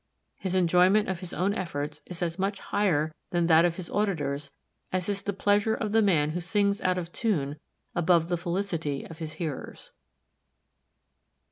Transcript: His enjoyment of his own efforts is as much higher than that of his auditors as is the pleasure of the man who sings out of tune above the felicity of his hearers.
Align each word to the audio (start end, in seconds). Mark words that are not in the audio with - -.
His 0.39 0.55
enjoyment 0.55 1.07
of 1.07 1.19
his 1.19 1.31
own 1.31 1.53
efforts 1.53 2.01
is 2.07 2.23
as 2.23 2.39
much 2.39 2.59
higher 2.59 3.13
than 3.29 3.45
that 3.45 3.65
of 3.65 3.75
his 3.75 3.87
auditors 3.91 4.49
as 4.91 5.07
is 5.07 5.21
the 5.21 5.31
pleasure 5.31 5.75
of 5.75 5.91
the 5.91 6.01
man 6.01 6.31
who 6.31 6.41
sings 6.41 6.81
out 6.81 6.97
of 6.97 7.11
tune 7.11 7.59
above 7.93 8.27
the 8.27 8.35
felicity 8.35 9.03
of 9.05 9.19
his 9.19 9.33
hearers. 9.33 9.91